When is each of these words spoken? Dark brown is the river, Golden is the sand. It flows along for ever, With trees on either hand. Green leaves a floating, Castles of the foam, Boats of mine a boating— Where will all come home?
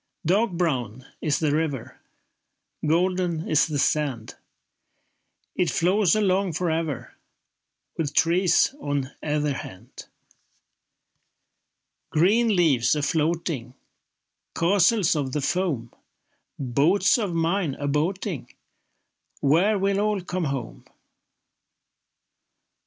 Dark 0.25 0.53
brown 0.53 1.05
is 1.21 1.37
the 1.37 1.51
river, 1.55 1.99
Golden 2.83 3.47
is 3.47 3.67
the 3.67 3.77
sand. 3.77 4.33
It 5.55 5.69
flows 5.69 6.15
along 6.15 6.53
for 6.53 6.71
ever, 6.71 7.13
With 7.99 8.15
trees 8.15 8.73
on 8.81 9.11
either 9.21 9.53
hand. 9.53 10.07
Green 12.09 12.55
leaves 12.55 12.95
a 12.95 13.03
floating, 13.03 13.75
Castles 14.55 15.15
of 15.15 15.33
the 15.33 15.41
foam, 15.41 15.93
Boats 16.57 17.19
of 17.19 17.35
mine 17.35 17.75
a 17.75 17.87
boating— 17.87 18.51
Where 19.39 19.77
will 19.77 19.99
all 19.99 20.21
come 20.21 20.45
home? 20.45 20.83